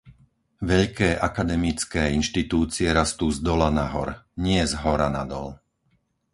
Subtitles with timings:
[0.71, 4.09] Veľké akademické inštitúcie rastú zdola nahor,
[4.45, 5.47] nie zhora nadol.